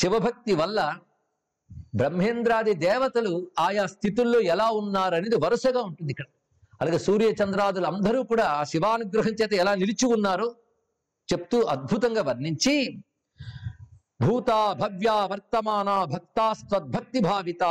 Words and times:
శివభక్తి 0.00 0.54
వల్ల 0.54 0.80
బ్రహ్మేంద్రాది 1.94 2.72
దేవతలు 2.86 3.32
ఆయా 3.58 3.84
స్థితుల్లో 3.86 4.38
ఎలా 4.54 4.66
ఉన్నారనేది 4.80 5.36
వరుసగా 5.44 5.80
ఉంటుంది 5.88 6.10
ఇక్కడ. 6.14 6.26
అలాగే 6.80 6.98
సూర్య 6.98 7.28
చంద్రాదులు 7.40 7.86
అందరూ 7.86 8.20
కూడా 8.22 8.44
ఆ 8.58 8.60
శివానుగ్రహం 8.64 9.34
చేత 9.40 9.52
ఎలా 9.62 9.72
నిలిచి 9.74 10.06
ఉన్నారో 10.06 10.48
చెప్తూ 11.28 11.58
అద్భుతంగా 11.74 12.22
వర్ణించి 12.28 12.74
భూత 14.22 14.50
భవ్య 14.80 15.10
వర్తమాన 15.30 15.90
భక్తాస్త్వద్భక్తి 16.12 17.20
భావితా 17.20 17.70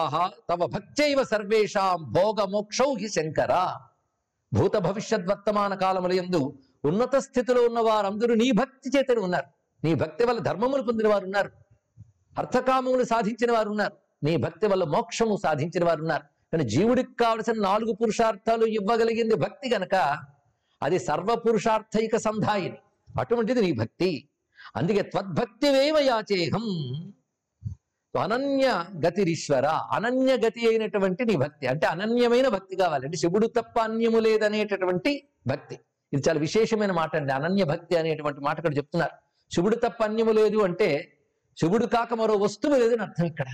తవ 0.49 0.61
భక్తైవ 0.75 1.23
సర్వేషాం 1.23 1.99
భోగమోక్షౌ 2.11 2.89
హి 3.01 3.09
శంకర. 3.09 3.53
భూత 4.51 4.75
భవిష్యత్ 4.77 5.27
వర్తమాన 5.29 5.73
కాలముల 5.75 6.13
యందు 6.13 6.41
ఉన్నత 6.89 7.15
స్థితిలో 7.15 7.63
ఉన్న 7.69 7.79
వారందరూ 7.79 8.33
నీ 8.35 8.49
భక్తి 8.51 8.89
చేతని 8.97 9.19
ఉన్నారు. 9.19 9.47
నీ 9.83 9.93
భక్తి 9.93 10.25
వల్ల 10.25 10.39
ధర్మములు 10.39 10.81
పొందిన 10.81 11.07
వారు 11.07 11.25
ఉన్నారు 11.25 11.51
అర్థకామములు 12.37 13.03
సాధించిన 13.03 13.51
వారు 13.51 13.69
ఉన్నారు 13.69 13.93
నీ 14.23 14.37
భక్తి 14.37 14.67
వల్ల 14.67 14.83
మోక్షము 14.83 15.37
సాధించిన 15.43 15.85
వారు 15.85 16.01
ఉన్నారు 16.01 16.23
కానీ 16.23 16.69
జీవుడికి 16.69 17.13
కావలసిన 17.19 17.53
నాలుగు 17.57 17.93
పురుషార్థాలు 17.93 18.65
ఇవ్వగలిగింది 18.65 19.35
భక్తి 19.35 19.73
గనక 19.73 20.17
అది 20.83 20.99
సర్వ 20.99 21.35
పురుషార్థైక 21.35 22.15
సంధాయిని. 22.15 22.77
అటువంటిది 23.19 23.61
నీ 23.61 23.71
భక్తి. 23.71 24.29
అందుకే 24.75 25.01
త్వద్భక్తివేవ 25.01 25.97
యాచేహం. 25.99 26.63
అనన్య 28.23 28.85
గతిరీశ్వర 29.05 29.65
అనన్య 29.65 30.37
గతి 30.37 30.67
అయినటువంటి 30.67 31.25
నీ 31.25 31.35
భక్తి. 31.35 31.67
అంటే 31.67 31.87
అనన్యమైన 31.87 32.47
భక్తి 32.47 32.75
కావాలి. 32.75 33.05
అంటే 33.05 33.17
శివుడు 33.17 33.47
తప్ప 33.47 33.79
అన్యము 33.79 34.19
లేదనేటటువంటి 34.19 35.27
భక్తి. 35.47 35.79
ఇది 36.13 36.23
చాలా 36.29 36.39
విశేషమైన 36.39 36.91
మాట 36.91 37.15
అండి. 37.15 37.33
అనన్య 37.33 37.63
భక్తి 37.63 37.95
అనేటువంటి 37.95 38.41
మాట 38.41 38.57
ఇక్కడ 38.57 38.77
చెప్తున్నారు. 38.77 39.11
శివుడు 39.53 39.75
తప్ప 39.75 40.03
అన్యము 40.03 40.31
లేదు 40.31 40.57
అంటే 40.57 41.16
శివుడు 41.59 41.85
కాక 41.85 42.13
మరో 42.13 42.35
వస్తువు 42.35 42.75
లేదని 42.75 43.01
అర్థం 43.01 43.25
ఇక్కడ. 43.25 43.45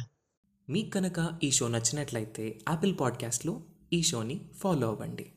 మీకు 0.70 0.90
కనుక 0.90 1.40
ఈ 1.44 1.52
షో 1.52 1.68
నచ్చినట్లయితే 1.68 2.60
యాపిల్ 2.70 2.96
పాడ్కాస్ట్లో 3.00 3.62
ఈ 3.94 4.04
షోని 4.04 4.50
ఫాలో 4.60 4.88
అవ్వండి. 4.88 5.32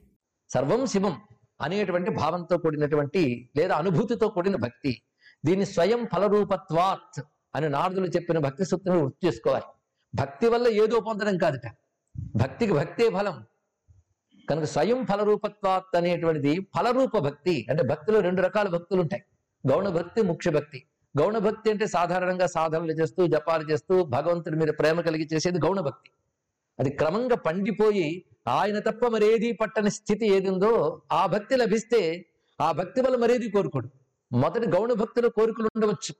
సర్వం 0.48 0.86
శివం 0.86 1.20
అనేటువంటి 1.60 2.10
భావంతో 2.10 2.58
కూడినటువంటి 2.58 3.50
లేదా 3.56 3.76
అనుభూతితో 3.76 4.28
కూడిన 4.28 4.56
భక్తి. 4.56 5.02
దీన్ని 5.44 5.66
స్వయం 5.66 6.08
ఫలరూపత్వాత్ 6.14 7.22
అని 7.54 7.68
నారదులు 7.68 8.06
చెప్పిన 8.06 8.38
భక్తి 8.38 8.64
సూత్రం 8.64 9.04
గుర్తు 9.04 9.26
చేసుకోవాలి. 9.26 9.64
భక్తి 10.14 10.48
వల్ల 10.48 10.68
ఏదో 10.68 11.00
పొందడం 11.00 11.38
కాదుట. 11.38 11.70
భక్తికి 12.36 12.72
భక్తే 12.72 13.10
ఫలం. 13.10 13.46
కనుక 14.50 14.64
స్వయం 14.64 15.06
ఫలరూపత్వాత్ 15.06 15.96
అనేటువంటిది 15.96 16.60
ఫలరూప 16.60 17.18
భక్తి. 17.18 17.66
అంటే 17.70 17.82
భక్తిలో 17.82 18.20
రెండు 18.20 18.42
రకాల 18.42 18.68
భక్తులు 18.68 19.00
ఉంటాయి. 19.00 19.22
గౌణ 19.70 19.88
భక్తి 19.88 20.22
ముఖ్య 20.22 20.50
భక్తి. 20.50 20.86
గౌణ 21.18 21.38
భక్తి 21.38 21.70
అంటే 21.70 21.86
సాధారణంగా 21.86 22.46
సాధనలు 22.46 22.92
చేస్తూ 22.92 23.26
జపాలు 23.26 23.70
చేస్తూ 23.70 24.04
భగవంతుడి 24.04 24.56
మీద 24.56 24.68
ప్రేమ 24.68 25.00
కలిగి 25.00 25.28
చేసేది 25.34 25.58
గౌణ 25.58 25.80
భక్తి 25.80 26.10
అది 26.78 26.90
క్రమంగా 26.90 27.36
పండిపోయి 27.36 28.24
ఆయన 28.48 28.78
తప్ప 28.78 29.06
మరేది 29.06 29.52
పట్టని 29.52 29.90
స్థితి 29.90 30.26
ఏది 30.26 30.48
ఉందో 30.48 31.02
ఆ 31.12 31.26
భక్తి 31.26 31.56
లభిస్తే 31.56 32.26
ఆ 32.60 32.72
భక్తి 32.72 33.00
వల్ల 33.00 33.16
మరేది 33.16 33.50
కోరుకోడు. 33.50 33.88
మొదటి 34.32 34.66
గౌణ 34.70 34.92
భక్తిలో 34.92 35.28
కోరికలు 35.28 35.68
ఉండవచ్చు. 35.76 36.14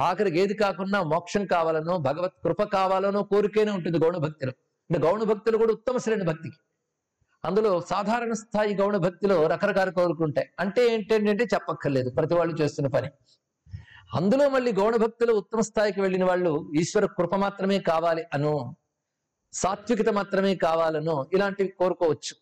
ఆఖరికి 0.00 0.38
ఏది 0.40 0.54
కాకుండా 0.54 1.02
మోక్షం 1.02 1.46
కావాలనో 1.46 1.98
భగవత్ 1.98 2.32
కృప 2.44 2.62
కావాలనో 2.62 3.22
కోరికేనే 3.22 3.72
ఉంటుంది 3.72 3.98
గౌణ 3.98 4.16
భక్తిలో 4.16 4.52
అంటే 4.90 5.02
గౌణ 5.06 5.22
భక్తులు 5.22 5.56
కూడా 5.56 5.72
ఉత్తమ 5.72 5.96
శ్రేణి 5.96 6.24
భక్తికి. 6.24 6.56
అందులో 7.44 7.80
సాధారణ 7.80 8.32
స్థాయి 8.32 8.74
గౌణ 8.74 8.96
భక్తిలో 8.96 9.46
రకరకాల 9.46 9.90
కోరుకుంటాయి 9.90 10.24
ఉంటాయి. 10.24 10.50
అంటే 10.60 10.94
ఏంటంటే 10.94 11.44
చెప్పక్కర్లేదు. 11.44 12.10
ప్రతి 12.10 12.34
వాళ్ళు 12.34 12.54
చేస్తున్న 12.54 12.88
పని. 12.88 13.10
అందులో 14.14 14.48
మళ్ళీ 14.48 14.72
గౌణ 14.72 14.96
భక్తిలో 14.96 15.34
ఉత్తమ 15.34 15.60
స్థాయికి 15.60 16.00
వెళ్ళిన 16.00 16.24
వాళ్ళు 16.24 16.72
ఈశ్వర 16.78 17.04
కృప 17.06 17.34
మాత్రమే 17.34 17.78
కావాలి 17.78 18.24
అను 18.34 18.76
సాత్వికత 19.52 20.08
మాత్రమే 20.08 20.54
కావాలనో 20.54 21.30
ఇలాంటివి 21.32 21.68
కోరుకోవచ్చు. 21.68 22.34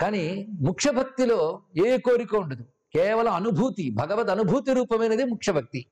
కానీ 0.00 0.46
ముఖ్య 0.60 0.90
భక్తిలో 0.90 1.62
ఏ 1.86 1.98
కోరిక 1.98 2.34
ఉండదు. 2.34 2.64
కేవలం 2.94 3.32
అనుభూతి 3.32 3.90
భగవద్ 3.90 4.30
అనుభూతి 4.30 4.72
రూపమైనది 4.72 5.24
ముఖ్య 5.24 5.52
భక్తి 5.52 5.86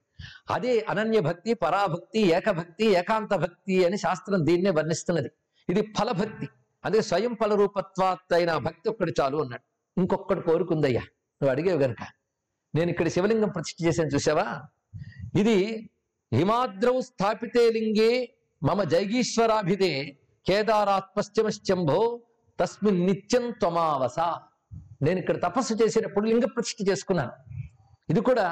అదే 0.50 0.86
అనన్య 0.88 1.20
భక్తి 1.20 1.54
పరాభక్తి 1.54 2.20
ఏకభక్తి 2.20 2.84
ఏకాంత 2.84 3.34
భక్తి 3.34 3.84
అని 3.84 3.96
శాస్త్రం 3.96 4.46
దీన్నే 4.46 4.70
వర్ణిస్తున్నది. 4.70 5.30
ఇది 5.68 5.94
ఫలభక్తి. 5.98 6.48
అదే 6.84 7.02
స్వయం 7.02 7.34
ఫల 7.34 7.54
రూపత్వాత్ 7.54 8.34
అయిన 8.34 8.56
భక్తి 8.56 8.88
ఒక్కటి 8.88 9.14
చాలు 9.20 9.36
అన్నాడు. 9.36 9.62
ఇంకొక్కడు 10.00 10.40
కోరుకుందయ్యా. 10.40 11.00
నువ్వు 11.00 11.50
అడిగేవి 11.50 11.84
గనుక. 11.84 12.02
నేను 12.74 12.90
ఇక్కడ 12.90 13.08
శివలింగం 13.08 13.48
ప్రతిష్ఠ 13.48 13.76
చేశాను 13.84 14.08
చూసావా 14.08 14.62
ఇది 15.40 15.58
హిమాద్రౌ 16.32 17.00
స్థాపితే 17.00 17.62
లింగే 17.76 18.12
మమ 18.62 18.82
జైగీశ్వరాభిదే 18.82 19.94
కేదారాత్ 20.48 21.10
పశ్చిమశ్చంభో 21.16 22.00
తస్మిన్ 22.60 23.00
నిత్యం 23.06 23.44
త్వమావస. 23.50 24.18
నేను 25.02 25.18
ఇక్కడ 25.22 25.36
తపస్సు 25.42 25.74
చేసేటప్పుడు 25.74 26.26
లింగ 26.26 26.44
ప్రతిష్ఠ 26.44 26.78
చేసుకున్నాను. 26.90 27.32
ఇది 28.12 28.20
కూడా 28.20 28.46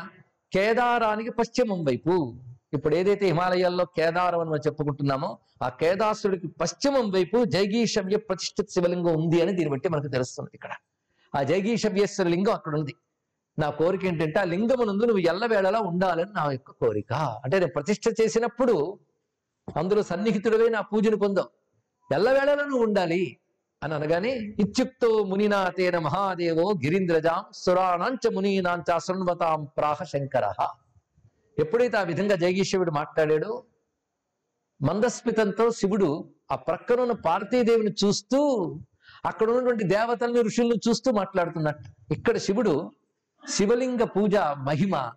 కేదారానికి 0.53 1.31
పశ్చిమం 1.31 1.81
వైపు. 1.84 2.15
ఇప్పుడు 2.76 2.94
ఏదైతే 3.00 3.25
హిమాలయాల్లో 3.26 3.84
కేదారం 3.97 4.41
అని 4.41 4.50
మనం 4.50 4.62
చెప్పుకుంటున్నామో 4.66 5.31
ఆ 5.62 5.69
కేదాసుడికి 5.81 6.49
పశ్చిమం 6.60 7.06
వైపు 7.10 7.38
జైగీషవ్య 7.44 8.16
ప్రతిష్ఠిత 8.28 8.66
శివలింగం 8.75 9.14
ఉంది 9.22 9.38
అని 9.43 9.53
దీన్ని 9.53 9.72
బట్టి 9.75 9.88
మనకు 9.88 10.10
తెలుస్తుంది 10.16 10.50
ఇక్కడ. 10.54 10.72
ఆ 11.37 11.43
జైగీషవ్యేశ్వర 11.43 12.28
లింగం 12.34 12.54
అక్కడ 12.59 12.75
ఉంది. 12.81 12.94
నా 13.59 13.71
కోరిక 13.71 14.05
ఏంటంటే 14.05 14.41
ఆ 14.41 14.45
లింగమునందు 14.45 15.05
నువ్వు 15.05 15.19
ఎల్లవేళలా 15.19 15.81
ఉండాలని 15.81 16.33
నా 16.33 16.51
యొక్క 16.51 16.71
కోరిక. 16.71 17.13
అంటే 17.13 17.59
నేను 17.59 17.73
ప్రతిష్ఠ 17.73 18.03
చేసినప్పుడు 18.21 18.99
అందులో 19.77 20.03
సన్నిహితుడివై 20.03 20.69
నా 20.69 20.81
పూజను 20.81 21.17
పొందావు. 21.17 21.51
ఎల్లవేళలా 22.15 22.65
నువ్వు 22.65 22.83
ఉండాలి 22.83 23.37
అని 23.83 23.95
అనగానే 23.95 24.31
ఇత్యుక్తో 24.59 25.25
మునినాథేన 25.25 25.99
మహాదేవో 25.99 26.73
గిరీంద్రజాం 26.85 27.45
సురాణాంచ 27.53 28.35
మునీనాంచ 28.35 28.99
శృణ్వతాం 28.99 29.65
ప్రాహ 29.65 30.03
శంకర. 30.03 30.55
ఎప్పుడైతే 31.59 31.97
ఆ 31.97 32.03
విధంగా 32.03 32.37
జగీశ్వరుడు 32.37 32.91
మాట్లాడాడో 32.91 33.65
మందస్మితంతో 34.83 35.71
శివుడు 35.71 36.31
ఆ 36.53 36.57
ప్రక్కనున్న 36.57 37.12
పార్వతీదేవిని 37.12 37.93
చూస్తూ 38.05 38.41
అక్కడ 39.27 39.51
ఉన్నటువంటి 39.51 39.85
దేవతల్ని 39.85 40.41
ఋషుల్ని 40.41 40.77
చూస్తూ 40.89 41.12
మాట్లాడుతున్నట్టు. 41.12 42.12
ఇక్కడ 42.12 42.37
శివుడు 42.37 42.93
శివలింగ 43.49 44.03
పూజ 44.03 44.37
మహిమ 44.37 45.13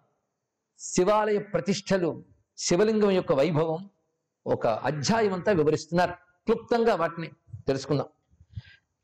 శివాలయ 0.80 1.38
ప్రతిష్టలు 1.38 2.24
శివలింగం 2.58 3.12
యొక్క 3.12 3.34
వైభవం 3.34 3.90
ఒక 4.48 4.68
అధ్యాయం 4.68 5.34
అంతా 5.34 5.52
వివరిస్తున్నారు. 5.52 6.12
క్లుప్తంగా 6.46 6.96
వాటిని 6.96 7.28
తెలుసుకుందాం. 7.68 8.06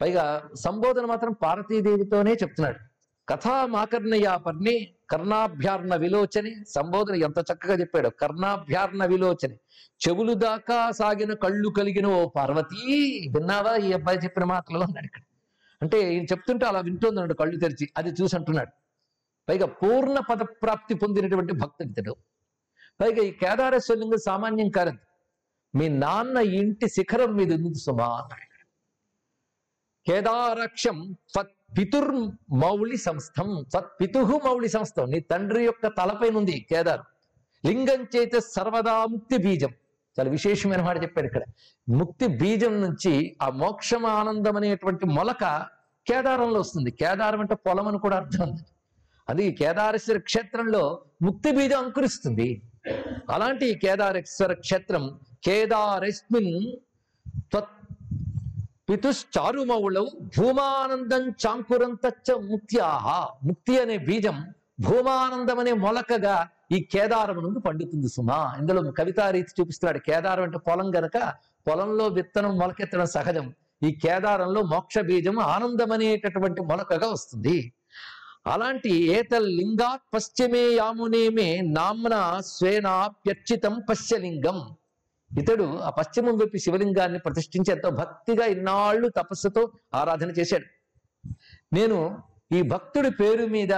పైగా 0.01 0.49
సంబోధన 0.55 1.05
మాత్రం 1.05 1.31
పార్వతీదేవితోనే 1.31 2.33
చెప్తున్నాడు. 2.33 2.79
కథామాకర్ణయాపర్ణి 3.29 4.93
కర్ణాభ్యార్ణ 5.09 5.95
విలోచని 5.95 6.55
సంబోధన 6.69 7.15
ఎంత 7.15 7.39
చక్కగా 7.39 7.73
చెప్పాడు. 7.73 8.09
కర్ణాభ్యార్ణ 8.09 9.05
విలోచని. 9.05 9.53
చెవులు 10.07 10.33
దాకా 10.33 10.91
సాగిన 10.91 11.33
కళ్ళు 11.33 11.69
కలిగిన 11.69 12.07
ఓ 12.07 12.29
పార్వతీ 12.29 13.19
విన్నావా 13.35 13.75
ఈ 13.75 13.91
అబ్బాయి 13.91 14.17
చెప్పిన 14.17 14.43
మాటలు? 14.43 14.79
అన్నాడు 14.79 15.05
ఇక్కడ. 15.05 15.21
అంటే 15.81 16.13
ఈయన 16.13 16.23
చెప్తుంటే 16.23 16.65
అలా 16.65 16.79
వింటుంది 16.79 17.33
కళ్ళు 17.33 17.59
తెరిచి. 17.59 17.89
అది 17.97 18.09
చూసి 18.09 18.35
అంటున్నాడు. 18.35 18.80
పైగా 19.47 19.65
పూర్ణ 19.65 20.19
పద 20.19 20.41
ప్రాప్తి 20.63 20.93
పొందినటువంటి 20.95 21.53
భక్తుడు 21.53 22.13
పైగా 23.01 23.23
ఈ 23.23 23.31
కేదారేశ్వరలింగం 23.31 24.21
సామాన్యం 24.29 24.69
కాదు 24.69 24.93
మీ 25.75 25.89
నాన్న 26.03 26.37
ఇంటి 26.37 26.87
శిఖరం 26.89 27.31
మీద 27.35 27.51
ఉంది 27.53 27.79
సుమా 27.79 28.09
కేదారక్షం 30.07 30.97
పితుర్ 31.77 32.11
మౌళి 32.61 32.97
సంస్థం 32.97 33.49
త్వత్ 33.71 33.91
పితుహు 34.01 34.35
మౌళి 34.45 34.69
సంస్థం. 34.69 35.05
నీ 35.11 35.19
తండ్రి 35.19 35.65
యొక్క 35.65 35.87
తలపైన 35.87 36.35
ఉంది 36.37 36.67
కేదార్. 36.71 37.03
లింగం 37.65 38.01
చేత 38.15 38.37
సర్వదా 38.55 39.05
ముక్తి 39.05 39.37
బీజం. 39.37 39.71
చాలా 40.17 40.29
విశేషమైన 40.29 40.81
మాట 40.81 41.03
చెప్పాడు 41.03 41.27
ఇక్కడ. 41.27 41.43
ముక్తి 41.87 42.27
బీజం 42.27 42.81
నుంచి 42.81 43.37
ఆ 43.41 43.49
మోక్షం 43.49 44.05
ఆనందం 44.05 44.55
అనేటువంటి 44.55 45.05
మొలక 45.05 45.43
కేదారంలో 46.07 46.59
వస్తుంది. 46.59 46.91
కేదారం 46.91 47.39
అంటే 47.39 47.55
పొలం 47.55 47.87
అని 47.87 47.99
కూడా 47.99 48.15
అర్థం 48.17 48.43
ఉంది 48.49 48.63
అది 49.31 49.51
కేదారేశ్వర 49.51 50.17
క్షేత్రంలో 50.17 51.01
ముక్తి 51.21 51.51
బీజం 51.51 51.83
అంకురిస్తుంది. 51.83 52.61
అలాంటి 53.29 53.65
ఈ 53.67 53.75
కేదారేశ్వర 53.75 54.53
క్షేత్రం 54.53 55.19
కేదారస్మిన్ 55.43 56.75
త్వత్ 57.39 57.69
భూమానందం 60.37 61.29
చాంకురంత 61.29 62.31
ముక్త్యాహ. 62.33 63.27
ముక్తి 63.43 63.79
అనే 63.81 63.97
బీజం 63.97 64.53
భూమానందం 64.79 65.59
అనే 65.59 65.73
మొలకగా 65.73 66.47
ఈ 66.71 66.83
కేదారం 66.83 67.43
నుండి 67.43 67.59
పండుతుంది 67.59 68.07
సుమా. 68.07 68.55
ఇందులో 68.59 68.91
కవితా 68.91 69.29
రీతి 69.29 69.51
చూపిస్తున్నాడు. 69.59 69.99
కేదారం 69.99 70.43
అంటే 70.43 70.57
పొలం 70.57 70.95
గనక 70.95 71.33
పొలంలో 71.67 72.07
విత్తనం 72.07 72.57
మొలకెత్తడం 72.57 73.05
సహజం. 73.05 73.53
ఈ 73.83 73.91
కేదారంలో 73.91 74.61
మోక్ష 74.61 74.99
బీజం 74.99 75.39
ఆనందం 75.39 75.91
అనేటటువంటి 75.91 76.61
మొలకగా 76.61 77.09
వస్తుంది. 77.09 77.73
అలాంటి 78.45 78.91
ఏతల్ 79.17 79.49
లింగాత్ 79.57 80.05
పశ్చిమే 80.13 80.63
యామునేమే 80.75 81.49
నామ్న 81.61 82.15
స్వేనాప్యర్చితం 82.53 83.73
పశ్చలింగం 83.89 84.59
ఇతడు 85.31 85.65
ఆ 85.87 85.89
పశ్చిమం 85.89 86.35
వైపు 86.37 86.57
శివలింగాన్ని 86.57 87.19
ప్రతిష్ఠించి 87.19 87.71
ఎంతో 87.71 87.89
భక్తిగా 87.89 88.45
ఇన్నాళ్ళు 88.45 89.07
తపస్సుతో 89.09 89.61
ఆరాధన 89.93 90.29
చేశాడు. 90.29 90.67
నేను 91.73 91.97
ఈ 92.57 92.61
భక్తుడి 92.61 93.11
పేరు 93.11 93.45
మీద 93.45 93.73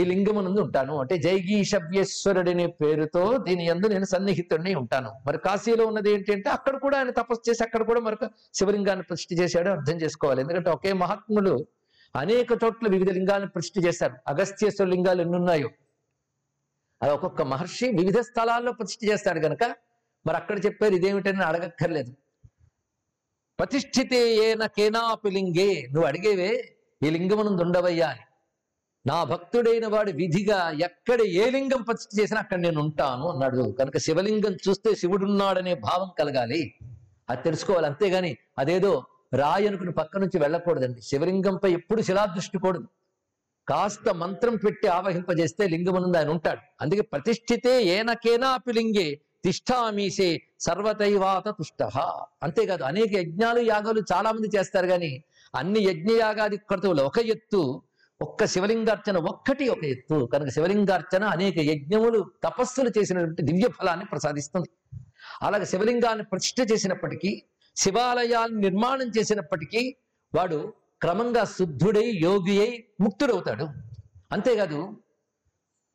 ఈ 0.00 0.04
లింగమునందు 0.04 0.60
ఉంటాను. 0.60 0.94
అంటే 1.00 1.16
జైగీషవ్యేశ్వరుడనే 1.18 2.66
పేరుతో 2.66 3.38
దీని 3.38 3.64
యందు 3.68 3.86
నేను 3.86 4.04
సన్నిహితుడిని 4.04 4.74
ఉంటాను. 4.74 5.10
మరి 5.26 5.38
కాశీలో 5.38 5.86
ఉన్నది 5.86 6.10
ఏంటంటే 6.12 6.50
అక్కడ 6.50 6.76
కూడా 6.76 6.98
ఆయన 6.98 7.10
తపస్సు 7.10 7.50
చేసి 7.50 7.62
అక్కడ 7.62 7.82
కూడా 7.82 8.00
మరొక 8.00 8.26
శివలింగాన్ని 8.54 9.04
ప్రతిష్ఠ 9.04 9.40
చేశాడు 9.40 9.70
అర్థం 9.70 9.96
చేసుకోవాలి. 9.96 10.40
ఎందుకంటే 10.40 10.70
ఒకే 10.70 10.92
మహాత్ములు 10.92 11.54
అనేక 12.16 12.46
చోట్ల 12.64 12.88
వివిధ 12.90 13.10
లింగాలను 13.10 13.48
ప్రతిష్ఠ 13.50 13.86
చేశారు. 13.86 14.14
అగస్త్యేశ్వర 14.26 14.88
లింగాలు 14.88 15.22
ఎన్నున్నాయో? 15.22 15.70
అది 17.02 17.12
ఒక్కొక్క 17.12 17.42
మహర్షి 17.42 17.88
వివిధ 17.88 18.18
స్థలాల్లో 18.20 18.72
ప్రతిష్ఠ 18.72 19.00
చేస్తాడు 19.04 19.40
కనుక 19.40 19.76
మరి 20.26 20.36
అక్కడ 20.36 20.64
చెప్పారు 20.64 20.94
ఇదేమిటని 20.94 21.42
అడగక్కర్లేదు. 21.42 22.12
ప్రతిష్ఠితే 23.58 24.34
ఏన 24.34 24.66
కేనాపి 24.66 25.30
లింగే. 25.30 25.86
నువ్వు 25.86 26.04
అడిగేవే 26.04 26.76
ఈ 27.02 27.10
లింగమునందు 27.10 27.62
ఉండవయ్యా 27.62 28.08
అని. 28.08 28.20
నా 29.06 29.24
భక్తుడైన 29.24 29.86
వాడు 29.86 30.10
విధిగా 30.10 30.70
ఎక్కడ 30.70 31.20
ఏ 31.20 31.50
లింగం 31.50 31.82
ప్రతిష్ఠ 31.82 32.20
చేసినా 32.20 32.40
అక్కడ 32.40 32.58
నేను 32.58 32.80
ఉంటాను 32.80 33.28
అన్నాడు. 33.28 33.76
కనుక 33.78 33.98
శివలింగం 33.98 34.54
చూస్తే 34.68 34.94
శివుడున్నాడనే 34.94 35.74
భావం 35.74 36.10
కలగాలి. 36.18 36.74
అది 37.30 37.42
తెలుసుకోవాలి. 37.42 37.86
అంతేగాని 37.86 38.36
అదేదో 38.58 39.04
రాయి 39.32 39.68
అనుకుని 39.68 39.92
పక్క 39.92 40.18
నుంచి 40.18 40.38
వెళ్ళకూడదండి. 40.38 41.00
శివలింగంపై 41.00 41.72
ఎప్పుడు 41.72 42.02
శిలాదృష్టి 42.02 42.58
కూడదు 42.58 42.88
కాస్త 43.68 44.08
మంత్రం 44.14 44.56
పెట్టి 44.56 44.86
ఆవహింపజేస్తే 44.88 45.68
లింగమునందు 45.68 46.16
ఆయన 46.16 46.28
ఉంటాడు. 46.28 46.60
అందుకే 46.80 47.00
ప్రతిష్ఠితే 47.00 47.82
ఏనకేనాపి 47.82 48.72
లింగే 48.72 49.20
తిష్టామీసే 49.44 50.42
సర్వతైవాత 50.60 51.48
తుష్ట. 51.48 51.82
అంతేకాదు 52.42 52.82
అనేక 52.82 53.12
యజ్ఞాలు 53.12 53.60
యాగాలు 53.60 54.00
చాలా 54.12 54.32
మంది 54.32 54.48
చేస్తారు 54.56 54.86
కానీ 54.86 55.24
అన్ని 55.54 55.80
యజ్ఞయాగాది 55.80 56.56
క్రతువులు 56.56 57.02
ఒక 57.02 57.18
ఎత్తు 57.18 57.82
ఒక్క 58.22 58.44
శివలింగార్చన 58.44 59.16
ఒక్కటి 59.16 59.68
ఒక 59.68 59.84
ఎత్తు. 59.84 60.28
కనుక 60.32 60.48
శివలింగార్చన 60.48 61.24
అనేక 61.24 61.58
యజ్ఞములు 61.58 62.30
తపస్సులు 62.44 62.90
చేసినటువంటి 62.98 63.42
దివ్య 63.42 63.68
ఫలాన్ని 63.68 64.04
ప్రసాదిస్తుంది. 64.04 64.70
అలాగే 65.42 65.64
శివలింగాన్ని 65.64 66.24
ప్రతిష్ఠ 66.24 66.72
చేసినప్పటికీ 66.72 67.42
శివాలయాన్ని 67.76 68.60
నిర్మాణం 68.60 69.08
చేసినప్పటికీ 69.18 69.96
వాడు 70.34 70.72
క్రమంగా 71.00 71.44
శుద్ధుడై 71.44 72.18
యోగి 72.22 72.60
అయి 72.60 72.84
ముక్తుడవుతాడు. 73.00 73.68
అంతేకాదు 74.32 74.96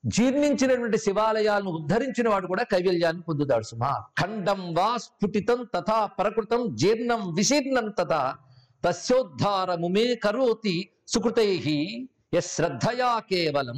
జీర్ణించినటువంటి 0.06 0.98
శివాలయాలను 0.98 1.70
ఉద్ధరించిన 1.70 2.30
వాడు 2.30 2.48
కూడా 2.48 2.64
కైవల్యాన్ని 2.64 3.22
పొందుతాడు 3.22 3.64
సుమా. 3.64 4.06
ఖండం 4.22 4.74
వా 4.74 4.98
స్ఫుటితం 4.98 5.68
తథా 5.76 6.06
ప్రకృతం 6.06 6.76
జీర్ణం 6.76 7.34
విశీర్ణం 7.34 7.90
తథా 8.00 8.38
తస్యోద్ధారముమే 8.86 10.16
కరోతి 10.16 10.90
సుకృతై 11.08 12.08
శ్రద్ధయా 12.40 13.20
కేవలం. 13.20 13.78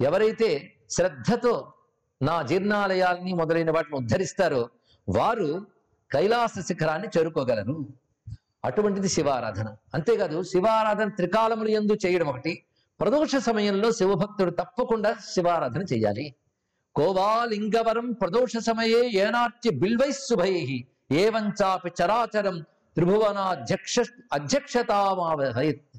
ఎవరైతే 0.00 0.72
శ్రద్ధతో 0.90 1.72
నా 2.22 2.42
జీర్ణాలయాల్ని 2.42 3.32
మొదలైన 3.32 3.70
వాటిని 3.70 3.96
ఉద్ధరిస్తారో 3.96 4.68
వారు 5.08 5.66
కైలాస 6.14 6.60
శిఖరాన్ని 6.60 7.08
చేరుకోగలరు 7.18 7.86
అటువంటిది 8.64 9.08
శివారాధన. 9.08 9.76
అంతేకాదు 9.94 10.42
శివారాధన 10.42 11.08
త్రికాలములు 11.08 11.68
ఎందు 11.68 11.96
చేయడం 12.06 12.26
ఒకటి. 12.26 12.62
ప్రదోష 13.00 13.36
సమయంలో 13.36 13.92
శివభక్తుడు 13.92 14.50
తప్పకుండా 14.50 15.14
శివారాధన 15.14 15.82
చేయాలి. 15.82 16.34
కోవాలింగవరం 16.94 18.12
ప్రదోష 18.12 18.56
సమయే 18.56 19.10
ఏనాట్య 19.10 19.70
బిల్వై 19.70 20.12
శుభై. 20.12 20.84
ఏవంచాపి 21.12 21.92
చరాచరం 22.04 22.60
త్రిభువనాధ్యక్ష 22.94 24.00
అధ్యక్షతామావహయత్. 24.32 25.98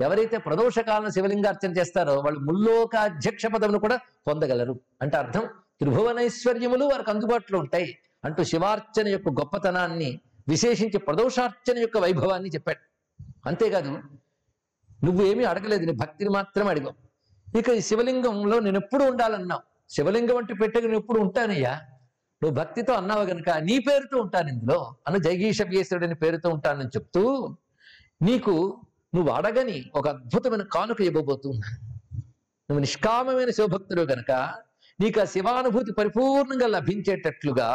ఎవరైతే 0.00 0.38
ప్రదోషకాలను 0.38 1.08
శివలింగార్చన 1.08 1.78
చేస్తారో 1.78 2.14
వాళ్ళు 2.14 2.40
ముల్లోక 2.40 2.96
అధ్యక్ష 2.96 3.46
పదవిని 3.46 3.78
కూడా 3.78 4.00
పొందగలరు. 4.26 4.80
అంటే 5.02 5.16
అర్థం? 5.16 5.42
త్రిభువనైశ్వర్యములు 5.80 6.84
వారికి 6.84 7.10
అందుబాటులో 7.10 7.58
ఉంటాయి. 7.58 7.98
అంటూ 8.24 8.44
శివార్చన 8.44 9.08
యొక్క 9.08 9.28
గొప్పతనాన్ని 9.28 10.20
విశేషించి 10.48 10.98
ప్రదోషార్చన 10.98 11.78
యొక్క 11.78 11.98
వైభవాన్ని 11.98 12.50
చెప్పాడు. 12.50 12.82
అంతేకాదు 13.46 13.88
నువ్వు 15.04 15.22
ఏమీ 15.24 15.44
అడగలేదు 15.44 15.84
నీ 15.84 15.92
భక్తిని 15.92 16.30
మాత్రమే 16.30 16.70
అడిగావు. 16.70 16.96
ఇక 17.58 17.68
ఈ 17.68 17.80
శివలింగంలో 17.80 18.60
నేను 18.60 18.76
ఎప్పుడు 18.76 19.04
ఉండాలన్నావు. 19.04 19.62
శివలింగం 19.90 20.36
అంటే 20.36 20.54
పెట్టక 20.54 20.82
నేను 20.82 20.96
ఎప్పుడు 20.96 21.20
ఉంటానయ్యా? 21.20 21.80
నువ్వు 22.42 22.54
భక్తితో 22.58 22.92
అన్నావు 22.92 23.22
గనుక 23.22 23.50
నీ 23.50 23.78
పేరుతో 23.78 24.20
ఉంటాను 24.20 24.48
ఇందులో. 24.48 24.96
అన్న 25.06 25.16
అని 26.04 26.14
పేరుతో 26.14 26.48
ఉంటానని 26.50 26.88
చెప్తూ 26.88 27.56
నీకు 28.22 28.84
నువ్వు 29.14 29.32
అడగని 29.32 29.90
ఒక 29.94 30.08
అద్భుతమైన 30.08 30.62
కానుక 30.62 31.00
ఇవ్వబోతున్నాను 31.00 31.78
నువ్వు 32.68 32.78
నిష్కామమైన 32.78 33.50
శివభక్తుడు 33.50 34.02
గనక 34.02 34.32
నీకు 35.00 35.20
ఆ 35.20 35.24
శివానుభూతి 35.24 35.92
పరిపూర్ణంగా 35.92 36.66
లభించేటట్లుగా 36.66 37.68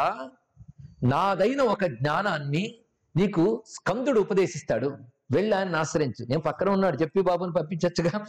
నాదైన 1.02 1.60
ఒక 1.60 1.84
జ్ఞానాన్ని 1.84 2.78
నీకు 3.16 3.64
స్కందుడు 3.66 4.20
ఉపదేశిస్తాడు. 4.20 4.98
వెళ్ళి 5.30 5.56
ఆయన 5.56 5.76
ఆశ్రయించు. 5.76 6.26
నేను 6.26 6.40
పక్కన 6.40 6.70
ఉన్నాడు. 6.70 6.96
చెప్పి 6.96 7.22
బాబుని 7.22 7.52
పంపించచ్చుగా. 7.52 8.26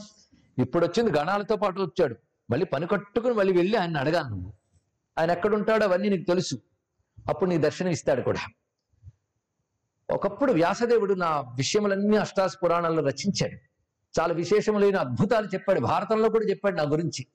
ఇప్పుడు 0.59 0.85
వచ్చింది 0.85 1.17
గణాలతో 1.17 1.55
పాటు 1.55 1.81
వచ్చాడు. 1.81 2.15
మళ్ళీ 2.49 2.65
పని 2.65 2.87
కట్టుకుని 2.87 3.33
మళ్ళీ 3.33 3.53
వెళ్ళి 3.53 3.77
ఆయన 3.77 3.97
అడగాను 3.97 4.29
నువ్వు. 4.29 4.53
ఆయన 5.19 5.31
ఎక్కడుంటాడో 5.31 5.85
అవన్నీ 5.85 6.09
నీకు 6.09 6.23
తెలుసు. 6.23 6.55
అప్పుడు 7.29 7.49
నీకు 7.49 7.61
దర్శనం 7.61 7.89
ఇస్తాడు 7.89 8.21
కూడా. 8.21 8.39
ఒకప్పుడు 10.11 10.53
వ్యాసదేవుడు 10.53 11.13
నా 11.13 11.39
విషయములన్నీ 11.39 12.17
అష్టాశ 12.17 12.53
పురాణాల్లో 12.63 13.03
రచించాడు. 13.03 13.55
చాలా 14.19 14.33
విశేషములైన 14.33 14.95
అద్భుతాలు 14.95 15.47
చెప్పాడు. 15.47 15.79
భారతంలో 15.79 16.29
కూడా 16.29 16.45
చెప్పాడు 16.45 16.75
నా 16.75 16.83
గురించి. 16.83 17.25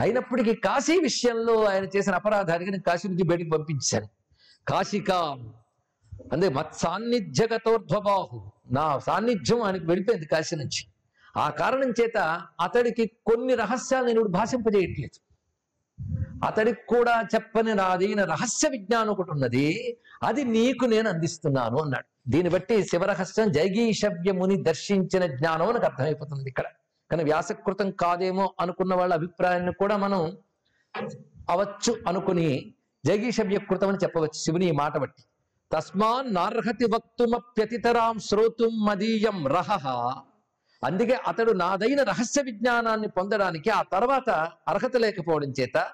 అయినప్పటికీ 0.00 0.54
కాశీ 0.54 1.00
విషయంలో 1.00 1.64
ఆయన 1.64 1.84
చేసిన 1.96 2.14
అపరాధానికి 2.14 2.70
నేను 2.70 2.82
కాశీ 2.82 3.08
నుంచి 3.08 3.24
బయటకు 3.24 3.56
పంపించాను. 3.58 4.08
కాశికా. 4.68 5.38
అంటే 6.32 6.48
మత్ 6.48 6.74
సాన్నిధ్యగతోర్ధ్వబాహు 6.74 8.50
నా 8.70 8.98
సాన్నిధ్యం 8.98 9.62
ఆయనకు 9.62 9.84
వెళ్ళిపోయింది 9.84 10.26
కాశీ 10.26 10.56
నుంచి. 10.56 10.86
ఆ 11.36 11.50
కారణం 11.50 11.90
చేత 11.90 12.40
అతడికి 12.60 13.06
కొన్ని 13.06 13.54
రహస్యాలు 13.54 14.04
నేను 14.04 14.22
భాషింపజేయట్లేదు. 14.22 15.30
అతడికి 16.46 16.80
కూడా 16.88 17.22
చెప్పని 17.34 17.74
నాదైన 17.74 18.24
రహస్య 18.24 18.68
విజ్ఞానం 18.68 19.10
ఒకటి 19.10 19.30
ఉన్నది. 19.30 19.96
అది 20.22 20.44
నీకు 20.44 20.84
నేను 20.84 21.08
అందిస్తున్నాను 21.08 21.78
అన్నాడు. 21.78 22.30
దీన్ని 22.30 22.50
బట్టి 22.50 22.86
శివరహస్యం 22.86 23.52
జైగీషవ్యముని 23.52 24.62
దర్శించిన 24.62 25.26
జ్ఞానం 25.26 25.66
నాకు 25.66 25.84
అర్థమైపోతుంది 25.84 26.48
ఇక్కడ. 26.48 26.64
కానీ 27.10 27.24
వ్యాసకృతం 27.24 27.90
కాదేమో 27.90 28.54
అనుకున్న 28.60 28.94
వాళ్ళ 28.94 29.14
అభిప్రాయాన్ని 29.14 29.72
కూడా 29.72 29.96
మనం 29.96 30.36
అవచ్చు 31.50 31.96
అనుకుని 32.08 32.74
జగీషవ్యకృతమని 33.06 33.96
చెప్పవచ్చు 33.96 34.38
శివుని 34.38 34.66
ఈ 34.66 34.70
మాట 34.70 34.96
బట్టి. 34.98 35.22
తస్మాన్ 35.72 36.34
నార్హతి 36.34 36.84
వక్తుమప్యతితరాం 36.84 38.18
శ్రోతుం 38.18 38.84
మదీయం 38.84 39.46
రహ 39.46 39.86
అందుకే 40.84 41.14
అతడు 41.14 41.52
నాదైన 41.52 42.02
రహస్య 42.02 42.42
విజ్ఞానాన్ని 42.42 43.08
పొందడానికి 43.08 43.70
ఆ 43.70 43.82
తర్వాత 43.82 44.30
అర్హత 44.68 44.96
లేకపోవడం 44.96 45.52
చేత 45.60 45.90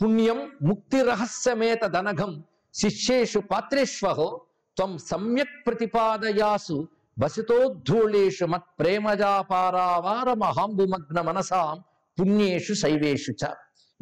పుణ్యం 0.00 0.52
ముక్తి 0.62 1.02
రహస్యమేత 1.02 1.82
దనఘం 1.86 2.44
శిష్యేషు 2.74 3.38
పాత్రేష్వహో 3.38 4.40
త్వం 4.76 4.98
సమ్యక్ 4.98 5.66
ప్రతిపాదయాసు 5.66 6.88
బసితోద్ధూళేషు 7.18 8.44
మత్ 8.44 8.68
ప్రేమజాపారావార 8.78 10.32
మహాంబుమగ్న 10.32 11.20
మనసాం 11.20 11.84
పుణ్యేషు 12.20 12.72
శైవేషు 12.72 13.32
చ. 13.32 13.44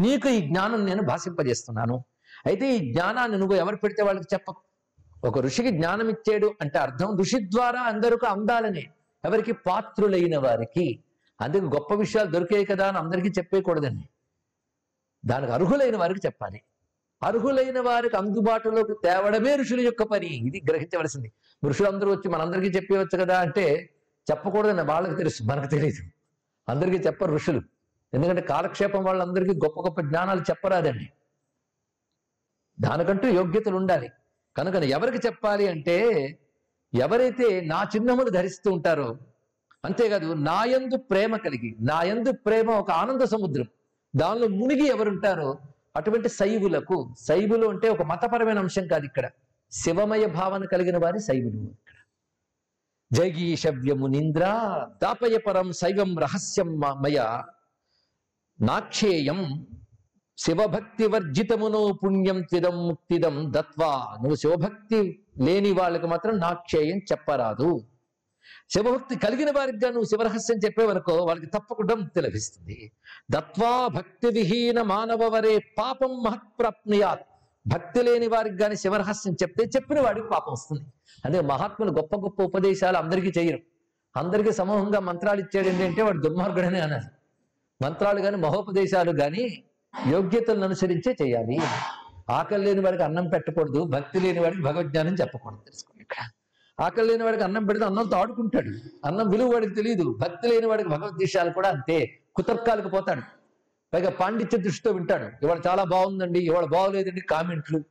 నీకు 0.01 0.29
ఈ 0.29 0.41
జ్ఞానం 0.41 0.85
నేను 0.85 1.03
భాషింపజేస్తున్నాను. 1.03 2.05
అయితే 2.47 2.77
ఈ 2.77 2.93
జ్ఞానాన్ని 2.93 3.39
నువ్వు 3.39 3.57
ఎవరు 3.57 3.77
పెడితే 3.77 4.03
వాళ్ళకి 4.03 4.27
చెప్ప? 4.35 4.55
ఒక 5.25 5.39
ఋషికి 5.39 5.71
జ్ఞానం 5.71 6.09
ఇచ్చాడు 6.09 6.55
అంటే 6.61 6.79
అర్థం 6.79 7.17
ఋషి 7.19 7.51
ద్వారా 7.51 7.81
అందరికీ 7.81 8.27
అందాలనే. 8.27 8.87
ఎవరికి? 9.25 9.53
పాత్రులైన 9.53 10.39
వారికి. 10.39 11.05
అందుకు 11.41 11.65
గొప్ప 11.65 11.95
విషయాలు 11.95 12.31
దొరికాయి 12.31 12.65
కదా 12.65 12.89
అని 12.89 12.99
అందరికీ 12.99 13.29
చెప్పేయకూడదండి. 13.29 14.09
దానికి 15.27 15.53
అర్హులైన 15.53 15.97
వారికి 15.97 16.21
చెప్పాలి. 16.27 16.63
అర్హులైన 17.23 17.81
వారికి 17.81 18.17
అందుబాటులోకి 18.17 18.93
తేవడమే 18.93 19.57
ఋషుల 19.57 19.81
యొక్క 19.81 20.03
పని. 20.03 20.27
ఇది 20.27 20.63
గ్రహించవలసింది. 20.69 21.33
ఋషులందరూ 21.65 22.13
వచ్చి 22.13 22.29
మనందరికీ 22.29 22.67
చెప్పేయవచ్చు 22.67 23.25
కదా 23.25 23.41
అంటే 23.41 23.91
చెప్పకూడదని 24.31 24.83
వాళ్ళకి 24.83 25.15
తెలుసు. 25.15 25.43
మనకు 25.43 25.71
తెలియదు 25.71 26.11
అందరికీ 26.69 26.97
చెప్పరు 26.97 27.33
ఋషులు. 27.35 27.63
ఎందుకంటే 28.15 28.41
కాలక్షేపం 28.41 29.05
వాళ్ళందరికీ 29.05 29.51
గొప్ప 29.51 29.81
గొప్ప 29.81 30.01
జ్ఞానాలు 30.01 30.41
చెప్పరాదండి. 30.41 31.13
దానికంటూ 32.81 33.29
యోగ్యతలు 33.29 33.77
ఉండాలి 33.77 34.09
కనుక 34.57 34.75
ఎవరికి 34.75 35.27
చెప్పాలి 35.27 35.69
అంటే 35.69 35.97
ఎవరైతే 36.95 37.61
నా 37.61 37.89
చిహ్నములు 37.97 38.31
ధరిస్తూ 38.31 38.73
ఉంటారో 38.73 39.19
అంతేకాదు 39.85 40.33
నాయందు 40.33 40.97
ప్రేమ 40.97 41.37
కలిగి 41.37 41.77
నాయందు 41.81 42.33
ప్రేమ 42.33 42.71
ఒక 42.71 42.91
ఆనంద 42.91 43.21
సముద్రం 43.21 43.69
దానిలో 44.17 44.49
మునిగి 44.49 44.87
ఎవరుంటారో 44.87 45.59
అటువంటి 45.97 46.29
శైవులకు 46.29 47.15
శైవులు 47.29 47.67
అంటే 47.67 47.89
ఒక 47.89 48.03
మతపరమైన 48.03 48.59
అంశం 48.59 48.87
కాదు 48.87 49.05
ఇక్కడ. 49.05 49.27
శివమయ 49.73 50.27
భావన 50.27 50.65
కలిగిన 50.65 50.99
వారి 50.99 51.21
శైవులు 51.21 51.71
ఇక్కడ. 51.71 51.95
జగీషవ్యమునింద్ర 53.13 54.45
దాపయ 55.03 55.39
పరం 55.39 55.73
శైవం 55.73 56.19
రహస్యం 56.19 56.81
మయ 56.81 57.43
నాక్షేయం 58.61 59.41
శివభక్తి 60.39 61.07
వర్జితమునో 61.07 61.93
పుణ్యం 61.93 62.43
తిదం 62.43 62.89
ముక్తిదం 62.89 63.53
దత్వా. 63.53 63.93
నువ్వు 64.21 64.35
శివభక్తి 64.35 65.25
లేని 65.39 65.73
వాళ్ళకి 65.73 66.07
మాత్రం 66.07 66.39
నాక్షేయం 66.39 66.99
చెప్పరాదు. 66.99 67.85
శివభక్తి 68.71 69.17
కలిగిన 69.17 69.51
వారికి 69.51 69.79
నువ్వు 69.87 70.05
శివరహస్యం 70.05 70.59
చెప్పేవనుకో 70.65 71.25
వాళ్ళకి 71.25 71.47
తప్పకుండా 71.47 71.95
ముక్తి 71.95 72.21
లభిస్తుంది. 72.21 72.93
దత్వా 73.31 73.87
భక్తి 73.87 74.29
విహీన 74.29 74.83
మానవ 74.83 75.29
వరే 75.29 75.59
పాపం 75.79 76.23
మహత్ప్రాప్నుయాత్. 76.23 77.25
భక్తి 77.67 78.03
లేని 78.03 78.29
వారికి 78.29 78.57
కానీ 78.57 78.77
శివరహస్యం 78.77 79.33
చెప్తే 79.33 79.65
చెప్పిన 79.65 80.01
వాడికి 80.01 80.27
పాపం 80.27 80.53
వస్తుంది. 80.53 80.85
అదే 81.25 81.41
మహాత్ములు 81.41 81.91
గొప్ప 81.91 82.17
గొప్ప 82.17 82.43
ఉపదేశాలు 82.43 82.97
అందరికీ 82.97 83.41
చేయరు. 83.41 83.59
అందరికీ 84.17 84.53
సమూహంగా 84.53 85.01
మంత్రాలు 85.01 85.41
ఇచ్చాడు 85.41 85.69
ఏంటంటే 85.69 86.03
వాడు 86.03 86.19
దుర్మార్గుడనే 86.19 86.81
అన్నది 86.81 87.09
మంత్రాలు 87.85 88.21
కానీ 88.21 88.37
మహోపదేశాలు 88.37 89.13
కానీ 89.13 89.65
యోగ్యతలను 90.09 90.65
అనుసరించే 90.65 91.17
చేయాలి. 91.23 91.59
ఆకలి 92.31 92.65
లేని 92.65 92.81
వాడికి 92.81 93.03
అన్నం 93.03 93.29
పెట్టకూడదు 93.29 93.85
భక్తి 93.85 94.21
లేని 94.21 94.41
వాడికి 94.41 94.63
భగవజ్ఞానం 94.63 95.15
చెప్పకూడదు 95.15 95.59
తెలుసుకోండి 95.59 96.03
ఇక్కడ. 96.03 96.17
ఆకలి 96.85 97.09
లేని 97.09 97.23
వాడికి 97.23 97.43
అన్నం 97.43 97.65
పెడితే 97.65 97.85
అన్నంతో 97.85 98.17
ఆడుకుంటాడు. 98.17 98.69
అన్నం 99.05 99.31
విలువ 99.31 99.53
వాడికి 99.53 99.75
తెలియదు 99.75 100.19
భక్తి 100.21 100.49
లేని 100.49 100.67
వాడికి 100.67 100.89
భగవద్దేశాలు 100.89 101.53
కూడా 101.53 101.69
అంతే. 101.69 102.19
కుతర్కాలకు 102.37 102.89
పోతాడు. 102.89 103.23
పైగా 103.95 104.11
పాండిత్య 104.11 104.59
దృష్టితో 104.59 104.91
వింటాడు. 104.91 105.45
ఇవాళ 105.45 105.61
చాలా 105.67 105.85
బాగుందండి 105.85 106.39
ఇవాళ 106.39 106.65
బాగోలేదండి 106.65 107.21
కామెంట్లు. 107.21 107.85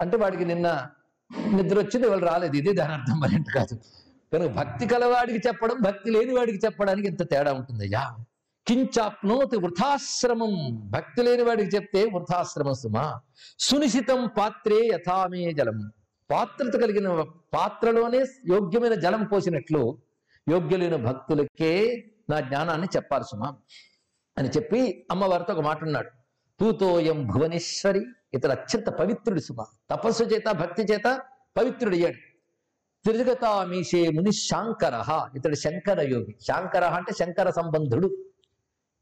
అంటే 0.00 0.16
వాడికి 0.16 0.44
నిన్న 0.44 0.88
నిద్ర 1.54 1.78
వచ్చింది 1.78 2.06
ఇవాళ 2.06 2.18
రాలేదు. 2.18 2.56
ఇది 2.56 2.72
దాని 2.72 2.92
అర్థం 2.92 3.20
మరింటి 3.20 3.52
కాదు. 3.52 3.74
కనుక 4.32 4.50
భక్తి 4.50 4.86
కలవాడికి 4.86 5.48
చెప్పడం 5.48 5.76
భక్తి 5.82 6.10
లేని 6.10 6.34
వాడికి 6.34 6.58
చెప్పడానికి 6.64 7.08
ఇంత 7.08 7.30
తేడా 7.30 7.52
ఉంటుందయ్యా? 7.52 8.16
కించాప్నోతి 8.70 9.56
వృథాశ్రమం. 9.56 10.80
భక్తి 10.90 11.22
లేని 11.22 11.42
వాడికి 11.42 11.76
చెప్తే 11.76 12.04
వృథాశ్రమం 12.04 12.74
సుమా. 12.74 13.20
సునిశితం 13.58 14.30
పాత్రే 14.38 14.86
యథామే 14.86 15.52
జలం. 15.52 15.92
పాత్రత 16.30 16.80
కలిగిన 16.80 17.24
పాత్రలోనే 17.54 18.18
యోగ్యమైన 18.48 18.94
జలం 18.94 19.24
పోసినట్లు 19.24 19.98
యోగ్యులైన 20.48 20.96
భక్తులకే 20.96 22.04
నా 22.30 22.40
జ్ఞానాన్ని 22.40 22.88
చెప్పాలి 22.96 23.24
సుమా. 23.24 23.54
అని 24.38 24.48
చెప్పి 24.48 25.06
అమ్మవారితో 25.10 25.52
ఒక 25.52 25.60
మాట 25.60 25.84
ఉన్నాడు 25.84 26.10
తూతోయం 26.60 27.26
భువనేశ్వరి 27.26 28.06
ఇతడు 28.34 28.50
అత్యంత 28.50 28.88
పవిత్రుడు 28.88 29.40
సుమ. 29.40 29.64
తపస్సు 29.90 30.24
చేత 30.24 30.52
భక్తి 30.52 30.82
చేత 30.82 31.20
పవిత్రుడయ్యాడు 31.56 32.30
తిరుగతామీషే 33.06 34.08
ముని 34.08 34.32
శాంకర 34.32 35.04
ఇతడు 35.34 35.54
శంకర 35.54 36.00
యోగి 36.00 36.36
శాంకర 36.46 36.84
అంటే 36.84 37.12
శంకర 37.12 37.50
సంబంధుడు. 37.50 38.24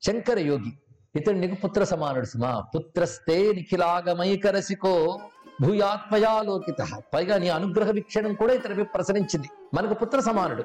శంకర 0.06 0.38
యోగి. 0.38 0.72
ఇతడు 1.16 1.34
నీకు 1.34 1.54
పుత్ర 1.54 1.84
సమానుడు 1.84 2.24
సుమా. 2.24 2.64
పుత్రస్తే 2.76 3.52
నిఖిలాగమైకరసికో 3.52 5.20
భూయాత్మయాలోకిత. 5.62 6.86
పైగా 7.14 7.38
నీ 7.38 7.48
అనుగ్రహ 7.48 7.90
వీక్షణం 7.90 8.34
కూడా 8.34 8.52
ఇతడిపై 8.52 8.82
ప్రసరించింది. 8.82 9.48
మనకు 9.74 9.94
పుత్ర 9.94 10.20
సమానుడు. 10.20 10.64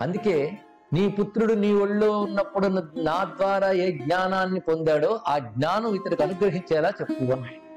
అందుకే 0.00 0.58
నీ 0.92 1.08
పుత్రుడు 1.08 1.54
నీ 1.54 1.72
ఒళ్ళో 1.72 2.20
ఉన్నప్పుడు 2.20 2.68
నా 3.00 3.24
ద్వారా 3.24 3.72
ఏ 3.72 3.90
జ్ఞానాన్ని 3.90 4.60
పొందాడో 4.60 5.20
ఆ 5.28 5.38
జ్ఞానం 5.38 5.94
ఇతడికి 5.94 6.22
అనుగ్రహించేలా 6.22 6.88
చెప్పు 6.88 7.22
అన్నాడు. 7.22 7.67